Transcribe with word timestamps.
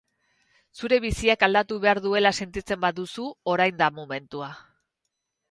Zure 0.77 0.97
biziak 1.03 1.45
aldatu 1.47 1.77
behar 1.83 2.01
duela 2.05 2.31
sentitzen 2.39 2.81
baduzu, 2.87 3.27
orain 3.55 3.79
da 3.83 3.93
momentua. 4.01 4.51